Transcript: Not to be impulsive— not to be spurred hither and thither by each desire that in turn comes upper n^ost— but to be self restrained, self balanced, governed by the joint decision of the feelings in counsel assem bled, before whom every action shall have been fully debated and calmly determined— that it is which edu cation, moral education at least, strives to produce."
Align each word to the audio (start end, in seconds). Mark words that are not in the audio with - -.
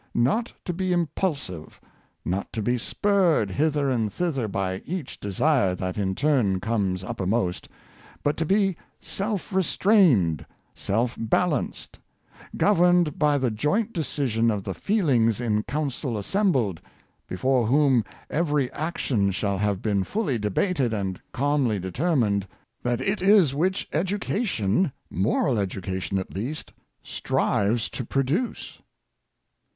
Not 0.15 0.51
to 0.65 0.73
be 0.73 0.91
impulsive— 0.93 1.79
not 2.35 2.51
to 2.53 2.63
be 2.63 2.79
spurred 2.79 3.51
hither 3.51 3.87
and 3.91 4.11
thither 4.11 4.47
by 4.47 4.79
each 4.83 5.19
desire 5.19 5.75
that 5.75 5.95
in 5.95 6.15
turn 6.15 6.59
comes 6.59 7.03
upper 7.03 7.27
n^ost— 7.27 7.67
but 8.23 8.35
to 8.37 8.43
be 8.47 8.77
self 8.99 9.53
restrained, 9.53 10.43
self 10.73 11.15
balanced, 11.19 11.99
governed 12.57 13.19
by 13.19 13.37
the 13.37 13.51
joint 13.51 13.93
decision 13.93 14.49
of 14.49 14.63
the 14.63 14.73
feelings 14.73 15.39
in 15.39 15.61
counsel 15.61 16.13
assem 16.13 16.51
bled, 16.51 16.79
before 17.27 17.67
whom 17.67 18.03
every 18.27 18.71
action 18.71 19.29
shall 19.29 19.59
have 19.59 19.83
been 19.83 20.03
fully 20.03 20.39
debated 20.39 20.95
and 20.95 21.21
calmly 21.31 21.77
determined— 21.77 22.47
that 22.81 23.01
it 23.01 23.21
is 23.21 23.53
which 23.53 23.87
edu 23.91 24.19
cation, 24.19 24.91
moral 25.11 25.59
education 25.59 26.17
at 26.17 26.33
least, 26.33 26.73
strives 27.03 27.87
to 27.87 28.03
produce." 28.03 28.81